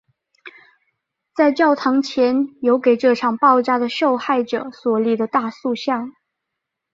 [1.35, 6.11] 在教堂前有给这场爆炸的受害者所立的大塑像。